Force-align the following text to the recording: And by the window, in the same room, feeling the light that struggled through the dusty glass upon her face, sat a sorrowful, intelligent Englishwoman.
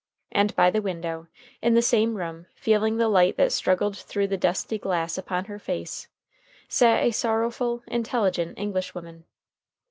And 0.31 0.55
by 0.55 0.71
the 0.71 0.81
window, 0.81 1.27
in 1.61 1.75
the 1.75 1.81
same 1.83 2.17
room, 2.17 2.47
feeling 2.55 2.97
the 2.97 3.07
light 3.07 3.37
that 3.37 3.51
struggled 3.51 3.95
through 3.95 4.29
the 4.29 4.35
dusty 4.35 4.79
glass 4.79 5.15
upon 5.15 5.45
her 5.45 5.59
face, 5.59 6.07
sat 6.67 7.03
a 7.03 7.11
sorrowful, 7.11 7.83
intelligent 7.85 8.57
Englishwoman. 8.57 9.25